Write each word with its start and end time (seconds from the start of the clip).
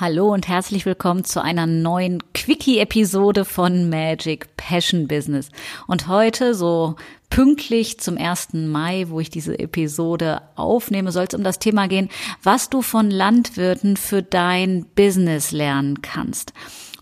Hallo 0.00 0.32
und 0.32 0.48
herzlich 0.48 0.86
willkommen 0.86 1.24
zu 1.24 1.42
einer 1.42 1.66
neuen 1.66 2.22
Quickie-Episode 2.32 3.44
von 3.44 3.90
Magic 3.90 4.56
Passion 4.56 5.06
Business. 5.06 5.50
Und 5.88 6.08
heute 6.08 6.54
so 6.54 6.96
pünktlich 7.28 8.00
zum 8.00 8.16
1. 8.16 8.54
Mai, 8.54 9.04
wo 9.08 9.20
ich 9.20 9.28
diese 9.28 9.58
Episode 9.58 10.40
aufnehme, 10.56 11.12
soll 11.12 11.26
es 11.28 11.34
um 11.34 11.44
das 11.44 11.58
Thema 11.58 11.86
gehen, 11.86 12.08
was 12.42 12.70
du 12.70 12.80
von 12.80 13.10
Landwirten 13.10 13.98
für 13.98 14.22
dein 14.22 14.86
Business 14.94 15.52
lernen 15.52 16.00
kannst. 16.00 16.54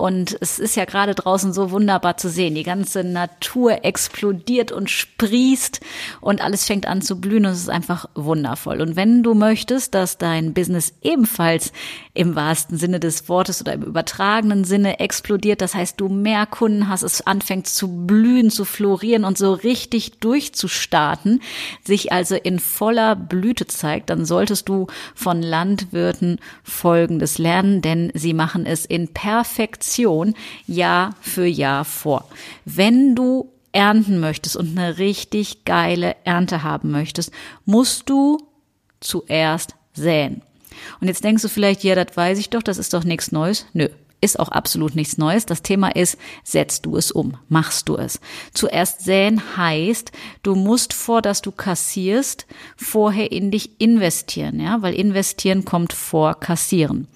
Und 0.00 0.34
es 0.40 0.58
ist 0.58 0.76
ja 0.76 0.86
gerade 0.86 1.14
draußen 1.14 1.52
so 1.52 1.72
wunderbar 1.72 2.16
zu 2.16 2.30
sehen. 2.30 2.54
Die 2.54 2.62
ganze 2.62 3.04
Natur 3.04 3.84
explodiert 3.84 4.72
und 4.72 4.88
sprießt 4.88 5.80
und 6.22 6.40
alles 6.40 6.64
fängt 6.64 6.86
an 6.86 7.02
zu 7.02 7.20
blühen 7.20 7.44
und 7.44 7.52
es 7.52 7.60
ist 7.60 7.68
einfach 7.68 8.06
wundervoll. 8.14 8.80
Und 8.80 8.96
wenn 8.96 9.22
du 9.22 9.34
möchtest, 9.34 9.94
dass 9.94 10.16
dein 10.16 10.54
Business 10.54 10.94
ebenfalls 11.02 11.72
im 12.14 12.34
wahrsten 12.34 12.78
Sinne 12.78 12.98
des 12.98 13.28
Wortes 13.28 13.60
oder 13.60 13.74
im 13.74 13.82
übertragenen 13.82 14.64
Sinne 14.64 15.00
explodiert, 15.00 15.60
das 15.60 15.74
heißt, 15.74 16.00
du 16.00 16.08
mehr 16.08 16.46
Kunden 16.46 16.88
hast, 16.88 17.02
es 17.02 17.26
anfängt 17.26 17.66
zu 17.66 18.06
blühen, 18.06 18.50
zu 18.50 18.64
florieren 18.64 19.24
und 19.24 19.36
so 19.36 19.52
richtig 19.52 20.12
durchzustarten, 20.20 21.42
sich 21.84 22.10
also 22.10 22.36
in 22.36 22.58
voller 22.58 23.16
Blüte 23.16 23.66
zeigt, 23.66 24.08
dann 24.08 24.24
solltest 24.24 24.70
du 24.70 24.86
von 25.14 25.42
Landwirten 25.42 26.38
Folgendes 26.62 27.36
lernen, 27.36 27.82
denn 27.82 28.10
sie 28.14 28.32
machen 28.32 28.64
es 28.64 28.86
in 28.86 29.08
Perfektion 29.08 29.89
Produktion 29.90 30.34
Jahr 30.66 31.14
für 31.20 31.46
Jahr 31.46 31.84
vor. 31.84 32.24
Wenn 32.64 33.14
du 33.14 33.50
ernten 33.72 34.20
möchtest 34.20 34.56
und 34.56 34.78
eine 34.78 34.98
richtig 34.98 35.64
geile 35.64 36.16
Ernte 36.24 36.62
haben 36.62 36.90
möchtest, 36.90 37.32
musst 37.64 38.08
du 38.08 38.38
zuerst 39.00 39.74
säen. 39.92 40.42
Und 41.00 41.08
jetzt 41.08 41.24
denkst 41.24 41.42
du 41.42 41.48
vielleicht, 41.48 41.82
ja, 41.82 41.94
das 41.94 42.16
weiß 42.16 42.38
ich 42.38 42.50
doch, 42.50 42.62
das 42.62 42.78
ist 42.78 42.94
doch 42.94 43.04
nichts 43.04 43.32
Neues. 43.32 43.66
Nö, 43.72 43.88
ist 44.20 44.38
auch 44.38 44.48
absolut 44.48 44.94
nichts 44.94 45.18
Neues. 45.18 45.46
Das 45.46 45.62
Thema 45.62 45.94
ist, 45.94 46.16
setzt 46.44 46.86
du 46.86 46.96
es 46.96 47.10
um, 47.10 47.36
machst 47.48 47.88
du 47.88 47.96
es. 47.96 48.20
Zuerst 48.54 49.04
säen 49.04 49.56
heißt, 49.56 50.12
du 50.42 50.54
musst 50.54 50.92
vor, 50.92 51.20
dass 51.20 51.42
du 51.42 51.50
kassierst, 51.50 52.46
vorher 52.76 53.32
in 53.32 53.50
dich 53.50 53.80
investieren, 53.80 54.60
ja, 54.60 54.82
weil 54.82 54.94
investieren 54.94 55.64
kommt 55.64 55.92
vor 55.92 56.38
kassieren. 56.38 57.08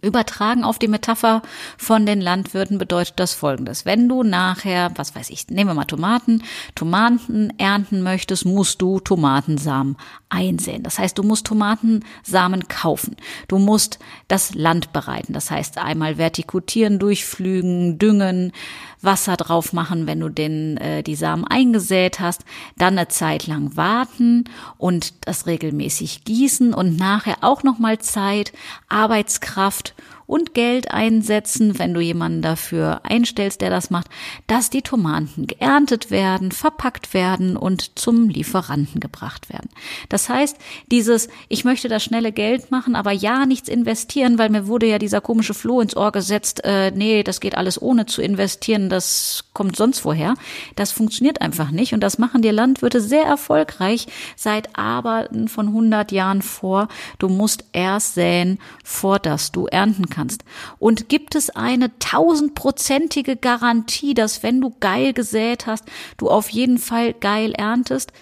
Übertragen 0.00 0.62
auf 0.62 0.78
die 0.78 0.86
Metapher 0.86 1.42
von 1.76 2.06
den 2.06 2.20
Landwirten 2.20 2.78
bedeutet 2.78 3.14
das 3.18 3.34
folgendes. 3.34 3.84
Wenn 3.84 4.08
du 4.08 4.22
nachher, 4.22 4.92
was 4.94 5.16
weiß 5.16 5.30
ich, 5.30 5.48
nehmen 5.48 5.70
wir 5.70 5.74
mal 5.74 5.84
Tomaten, 5.84 6.44
Tomaten 6.76 7.52
ernten 7.58 8.02
möchtest, 8.02 8.44
musst 8.44 8.80
du 8.80 9.00
Tomatensamen 9.00 9.96
einsehen. 10.32 10.82
Das 10.82 10.98
heißt, 10.98 11.16
du 11.18 11.22
musst 11.22 11.46
Tomatensamen 11.46 12.68
kaufen. 12.68 13.16
Du 13.48 13.58
musst 13.58 13.98
das 14.28 14.54
Land 14.54 14.92
bereiten. 14.92 15.32
Das 15.32 15.50
heißt, 15.50 15.78
einmal 15.78 16.18
vertikutieren, 16.18 16.98
durchflügen, 16.98 17.98
düngen, 17.98 18.52
Wasser 19.02 19.36
drauf 19.36 19.72
machen, 19.72 20.06
wenn 20.06 20.20
du 20.20 20.28
den, 20.28 20.76
äh, 20.76 21.02
die 21.02 21.16
Samen 21.16 21.44
eingesät 21.44 22.20
hast, 22.20 22.44
dann 22.76 22.96
eine 22.96 23.08
Zeit 23.08 23.46
lang 23.46 23.76
warten 23.76 24.44
und 24.78 25.26
das 25.26 25.46
regelmäßig 25.46 26.24
gießen 26.24 26.72
und 26.72 26.96
nachher 26.96 27.38
auch 27.42 27.64
nochmal 27.64 27.98
Zeit, 27.98 28.52
Arbeitskraft 28.88 29.94
und 30.32 30.54
Geld 30.54 30.90
einsetzen, 30.90 31.78
wenn 31.78 31.92
du 31.92 32.00
jemanden 32.00 32.40
dafür 32.40 33.02
einstellst, 33.02 33.60
der 33.60 33.68
das 33.68 33.90
macht, 33.90 34.06
dass 34.46 34.70
die 34.70 34.80
Tomaten 34.80 35.46
geerntet 35.46 36.10
werden, 36.10 36.52
verpackt 36.52 37.12
werden 37.12 37.54
und 37.54 37.98
zum 37.98 38.30
Lieferanten 38.30 38.98
gebracht 38.98 39.52
werden. 39.52 39.68
Das 40.08 40.30
heißt, 40.30 40.56
dieses, 40.90 41.28
ich 41.50 41.66
möchte 41.66 41.88
das 41.88 42.02
schnelle 42.02 42.32
Geld 42.32 42.70
machen, 42.70 42.96
aber 42.96 43.12
ja, 43.12 43.44
nichts 43.44 43.68
investieren, 43.68 44.38
weil 44.38 44.48
mir 44.48 44.66
wurde 44.66 44.86
ja 44.86 44.98
dieser 44.98 45.20
komische 45.20 45.52
Floh 45.52 45.82
ins 45.82 45.94
Ohr 45.94 46.12
gesetzt, 46.12 46.64
äh, 46.64 46.92
nee, 46.92 47.22
das 47.22 47.40
geht 47.40 47.54
alles 47.54 47.80
ohne 47.82 48.06
zu 48.06 48.22
investieren, 48.22 48.88
das 48.88 49.44
kommt 49.52 49.76
sonst 49.76 50.02
woher. 50.06 50.32
Das 50.76 50.92
funktioniert 50.92 51.42
einfach 51.42 51.70
nicht 51.70 51.92
und 51.92 52.00
das 52.00 52.16
machen 52.16 52.40
die 52.40 52.48
Landwirte 52.48 53.02
sehr 53.02 53.24
erfolgreich 53.24 54.06
seit 54.36 54.78
Arbeiten 54.78 55.48
von 55.48 55.66
100 55.68 56.10
Jahren 56.10 56.40
vor. 56.40 56.88
Du 57.18 57.28
musst 57.28 57.66
erst 57.74 58.14
säen, 58.14 58.58
vor 58.82 59.18
dass 59.18 59.52
du 59.52 59.66
ernten 59.66 60.08
kannst 60.08 60.21
kannst. 60.22 60.44
Und 60.78 61.08
gibt 61.08 61.34
es 61.34 61.50
eine 61.50 61.98
tausendprozentige 61.98 63.36
Garantie, 63.36 64.14
dass 64.14 64.42
wenn 64.42 64.60
du 64.60 64.74
geil 64.78 65.12
gesät 65.12 65.66
hast, 65.66 65.84
du 66.16 66.30
auf 66.30 66.48
jeden 66.50 66.78
Fall 66.78 67.12
geil 67.12 67.52
erntest? 67.52 68.12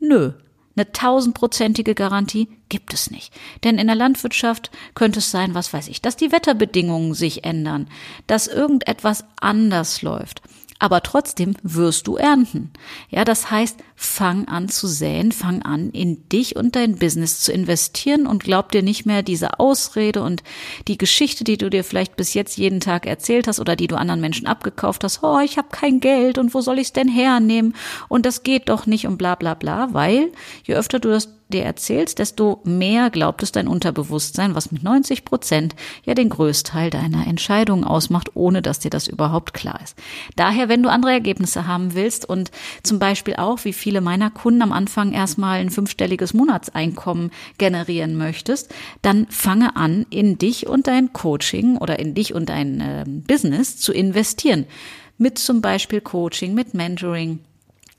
Nö. 0.00 0.32
Eine 0.74 0.90
tausendprozentige 0.90 1.94
Garantie 1.94 2.48
gibt 2.70 2.94
es 2.94 3.10
nicht. 3.10 3.32
Denn 3.62 3.78
in 3.78 3.88
der 3.88 3.96
Landwirtschaft 3.96 4.70
könnte 4.94 5.18
es 5.18 5.30
sein, 5.30 5.54
was 5.54 5.72
weiß 5.72 5.88
ich, 5.88 6.00
dass 6.00 6.16
die 6.16 6.32
Wetterbedingungen 6.32 7.12
sich 7.12 7.44
ändern, 7.44 7.88
dass 8.26 8.46
irgendetwas 8.46 9.24
anders 9.38 10.00
läuft 10.00 10.40
aber 10.82 11.00
trotzdem 11.04 11.54
wirst 11.62 12.08
du 12.08 12.16
ernten. 12.16 12.72
Ja, 13.08 13.24
das 13.24 13.52
heißt, 13.52 13.78
fang 13.94 14.48
an 14.48 14.68
zu 14.68 14.88
säen, 14.88 15.30
fang 15.30 15.62
an 15.62 15.90
in 15.90 16.28
dich 16.28 16.56
und 16.56 16.74
dein 16.74 16.96
Business 16.96 17.38
zu 17.38 17.52
investieren 17.52 18.26
und 18.26 18.42
glaub 18.42 18.72
dir 18.72 18.82
nicht 18.82 19.06
mehr 19.06 19.22
diese 19.22 19.60
Ausrede 19.60 20.22
und 20.24 20.42
die 20.88 20.98
Geschichte, 20.98 21.44
die 21.44 21.56
du 21.56 21.70
dir 21.70 21.84
vielleicht 21.84 22.16
bis 22.16 22.34
jetzt 22.34 22.58
jeden 22.58 22.80
Tag 22.80 23.06
erzählt 23.06 23.46
hast 23.46 23.60
oder 23.60 23.76
die 23.76 23.86
du 23.86 23.94
anderen 23.94 24.20
Menschen 24.20 24.48
abgekauft 24.48 25.04
hast, 25.04 25.22
oh, 25.22 25.38
ich 25.38 25.56
habe 25.56 25.68
kein 25.70 26.00
Geld 26.00 26.36
und 26.36 26.52
wo 26.52 26.60
soll 26.60 26.80
ich 26.80 26.88
es 26.88 26.92
denn 26.92 27.08
hernehmen 27.08 27.76
und 28.08 28.26
das 28.26 28.42
geht 28.42 28.68
doch 28.68 28.84
nicht 28.84 29.06
und 29.06 29.18
bla 29.18 29.36
bla 29.36 29.54
bla, 29.54 29.94
weil 29.94 30.32
je 30.64 30.74
öfter 30.74 30.98
du 30.98 31.10
das 31.10 31.28
dir 31.52 31.64
erzählst, 31.64 32.18
desto 32.18 32.60
mehr 32.64 33.10
glaubt 33.10 33.42
es 33.42 33.52
dein 33.52 33.68
Unterbewusstsein, 33.68 34.54
was 34.54 34.72
mit 34.72 34.82
90 34.82 35.24
Prozent 35.24 35.76
ja 36.04 36.14
den 36.14 36.28
Größteil 36.28 36.90
deiner 36.90 37.26
Entscheidungen 37.26 37.84
ausmacht, 37.84 38.30
ohne 38.34 38.62
dass 38.62 38.80
dir 38.80 38.90
das 38.90 39.06
überhaupt 39.06 39.54
klar 39.54 39.80
ist. 39.82 39.96
Daher, 40.34 40.68
wenn 40.68 40.82
du 40.82 40.90
andere 40.90 41.12
Ergebnisse 41.12 41.66
haben 41.66 41.94
willst 41.94 42.28
und 42.28 42.50
zum 42.82 42.98
Beispiel 42.98 43.36
auch, 43.36 43.64
wie 43.64 43.72
viele 43.72 44.00
meiner 44.00 44.30
Kunden 44.30 44.62
am 44.62 44.72
Anfang 44.72 45.12
erstmal 45.12 45.60
ein 45.60 45.70
fünfstelliges 45.70 46.34
Monatseinkommen 46.34 47.30
generieren 47.58 48.16
möchtest, 48.16 48.74
dann 49.02 49.26
fange 49.28 49.76
an, 49.76 50.06
in 50.10 50.38
dich 50.38 50.66
und 50.66 50.86
dein 50.86 51.12
Coaching 51.12 51.76
oder 51.76 51.98
in 51.98 52.14
dich 52.14 52.34
und 52.34 52.48
dein 52.48 52.80
äh, 52.80 53.04
Business 53.06 53.76
zu 53.76 53.92
investieren. 53.92 54.66
Mit 55.18 55.38
zum 55.38 55.60
Beispiel 55.60 56.00
Coaching, 56.00 56.54
mit 56.54 56.74
Mentoring, 56.74 57.40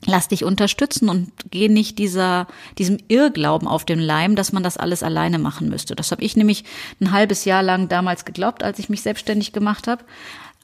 lass 0.06 0.28
dich 0.28 0.44
unterstützen 0.44 1.08
und 1.08 1.32
geh 1.50 1.68
nicht 1.68 1.98
dieser, 1.98 2.46
diesem 2.78 2.98
Irrglauben 3.08 3.68
auf 3.68 3.84
den 3.84 3.98
Leim, 3.98 4.36
dass 4.36 4.52
man 4.52 4.62
das 4.62 4.76
alles 4.76 5.02
alleine 5.02 5.38
machen 5.38 5.68
müsste. 5.68 5.94
Das 5.94 6.10
habe 6.10 6.22
ich 6.22 6.36
nämlich 6.36 6.64
ein 7.00 7.12
halbes 7.12 7.44
Jahr 7.44 7.62
lang 7.62 7.88
damals 7.88 8.24
geglaubt, 8.24 8.62
als 8.62 8.78
ich 8.78 8.88
mich 8.88 9.02
selbstständig 9.02 9.52
gemacht 9.52 9.88
habe. 9.88 10.04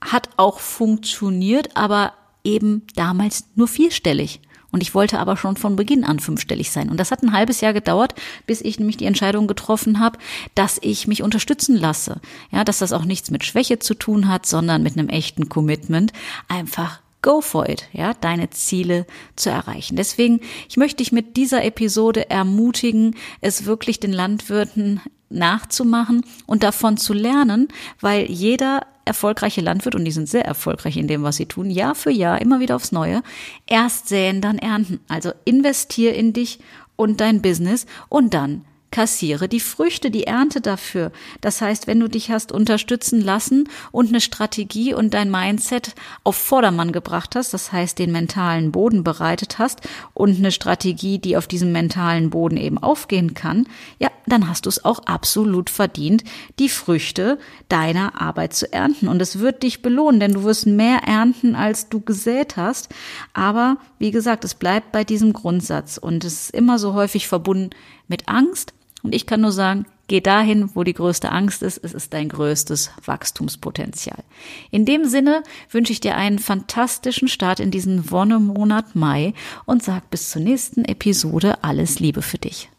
Hat 0.00 0.31
auch 0.37 0.61
funktioniert, 0.61 1.77
aber 1.77 2.15
eben 2.45 2.87
damals 2.95 3.45
nur 3.55 3.69
vierstellig. 3.69 4.41
Und 4.73 4.83
ich 4.83 4.95
wollte 4.95 5.19
aber 5.19 5.37
schon 5.37 5.56
von 5.56 5.75
Beginn 5.75 6.05
an 6.05 6.21
fünfstellig 6.21 6.71
sein. 6.71 6.91
Und 6.91 6.99
das 6.99 7.11
hat 7.11 7.23
ein 7.23 7.33
halbes 7.33 7.61
Jahr 7.61 7.73
gedauert, 7.73 8.15
bis 8.47 8.61
ich 8.61 8.79
nämlich 8.79 8.97
die 8.97 9.06
Entscheidung 9.06 9.49
getroffen 9.49 9.99
habe, 9.99 10.19
dass 10.55 10.79
ich 10.81 11.09
mich 11.09 11.23
unterstützen 11.23 11.77
lasse. 11.77 12.21
Ja, 12.53 12.62
dass 12.62 12.79
das 12.79 12.93
auch 12.93 13.05
nichts 13.05 13.31
mit 13.33 13.45
Schwäche 13.45 13.81
zu 13.81 13.95
tun 13.95 14.29
hat, 14.29 14.47
sondern 14.47 14.83
mit 14.83 14.97
einem 14.97 15.09
echten 15.09 15.49
Commitment. 15.49 16.12
Einfach 16.47 17.00
go 17.22 17.41
for 17.41 17.69
it, 17.69 17.88
ja, 17.92 18.14
deine 18.14 18.50
Ziele 18.50 19.06
zu 19.36 19.50
erreichen. 19.50 19.97
Deswegen, 19.97 20.41
ich 20.69 20.76
möchte 20.76 20.98
dich 20.98 21.12
mit 21.12 21.36
dieser 21.36 21.64
Episode 21.64 22.31
ermutigen, 22.31 23.16
es 23.41 23.66
wirklich 23.66 24.00
den 24.00 24.12
Landwirten 24.12 25.00
nachzumachen 25.28 26.25
und 26.47 26.62
davon 26.62 26.97
zu 26.97 27.12
lernen, 27.12 27.69
weil 28.00 28.31
jeder 28.31 28.86
erfolgreiche 29.04 29.60
Landwirt, 29.60 29.94
und 29.94 30.04
die 30.04 30.10
sind 30.10 30.28
sehr 30.28 30.44
erfolgreich 30.44 30.97
in 30.97 31.08
dem, 31.08 31.22
was 31.22 31.36
sie 31.36 31.47
tun, 31.47 31.70
Jahr 31.70 31.94
für 31.94 32.10
Jahr, 32.10 32.41
immer 32.41 32.60
wieder 32.60 32.76
aufs 32.76 32.92
Neue, 32.92 33.22
erst 33.66 34.08
säen, 34.08 34.41
dann 34.41 34.58
ernten. 34.58 35.00
Also 35.08 35.32
investier 35.44 36.14
in 36.14 36.32
dich 36.32 36.60
und 36.97 37.20
dein 37.20 37.42
Business 37.42 37.87
und 38.08 38.34
dann 38.34 38.64
kassiere 38.91 39.49
die 39.49 39.61
Früchte, 39.61 40.11
die 40.11 40.25
Ernte 40.25 40.61
dafür. 40.61 41.12
Das 41.41 41.61
heißt, 41.61 41.87
wenn 41.87 42.00
du 42.00 42.09
dich 42.09 42.31
hast 42.31 42.53
unterstützen 42.53 43.20
lassen 43.20 43.69
und 43.93 44.09
eine 44.09 44.20
Strategie 44.20 44.94
und 44.94 45.14
dein 45.14 45.31
Mindset 45.31 45.94
auf 46.25 46.37
Vordermann 46.37 46.93
gebracht 46.93 47.37
hast, 47.37 47.55
das 47.55 47.73
heißt, 47.73 47.99
den 47.99 48.12
mentalen 48.12 48.73
Boden 48.73 49.05
bereitet 49.05 49.59
hast 49.59 49.81
und 50.14 50.38
eine 50.38 50.50
Strategie, 50.50 51.19
die 51.19 51.37
auf 51.37 51.47
diesem 51.47 51.73
mentalen 51.73 52.31
Boden 52.31 52.56
eben 52.56 52.79
aufgehen 52.79 53.35
kann, 53.35 53.67
ja, 53.99 54.11
dann 54.26 54.49
hast 54.49 54.67
du 54.67 54.69
es 54.69 54.85
auch 54.85 55.00
absolut 55.00 55.70
verdient, 55.70 56.25
die 56.59 56.69
Früchte 56.69 57.38
deiner 57.69 58.20
Arbeit 58.20 58.55
zu 58.55 58.73
ernten. 58.73 59.09
Und 59.09 59.20
es 59.23 59.38
wird 59.38 59.62
dich 59.62 59.82
belohnen, 59.82 60.20
denn 60.20 60.35
du 60.35 60.44
wirst 60.44 60.67
mehr 60.67 61.03
ernten, 61.06 61.55
als 61.55 61.88
du 61.88 62.00
gesät 62.00 62.56
hast. 62.56 62.88
Aber 63.32 63.79
wie 63.99 64.11
gesagt, 64.11 64.44
es 64.44 64.55
bleibt 64.55 64.93
bei 64.93 65.05
diesem 65.05 65.32
Grundsatz 65.32 65.99
und 65.99 66.25
es 66.25 66.44
ist 66.44 66.55
immer 66.55 66.79
so 66.79 66.94
häufig 66.94 67.29
verbunden 67.29 67.70
mit 68.09 68.29
Angst, 68.29 68.73
und 69.02 69.14
ich 69.14 69.26
kann 69.26 69.41
nur 69.41 69.52
sagen, 69.52 69.87
geh 70.08 70.20
dahin, 70.20 70.70
wo 70.75 70.82
die 70.82 70.93
größte 70.93 71.31
Angst 71.31 71.62
ist. 71.62 71.79
Es 71.82 71.94
ist 71.94 72.12
dein 72.12 72.29
größtes 72.29 72.91
Wachstumspotenzial. 73.05 74.25
In 74.70 74.85
dem 74.85 75.05
Sinne 75.05 75.43
wünsche 75.70 75.93
ich 75.93 76.00
dir 76.00 76.17
einen 76.17 76.38
fantastischen 76.38 77.29
Start 77.29 77.61
in 77.61 77.70
diesen 77.70 78.11
Wonnemonat 78.11 78.97
Mai 78.97 79.35
und 79.67 79.82
sag 79.82 80.11
bis 80.11 80.31
zur 80.31 80.43
nächsten 80.43 80.85
Episode 80.85 81.62
alles 81.62 82.00
Liebe 82.00 82.23
für 82.23 82.38
dich. 82.38 82.70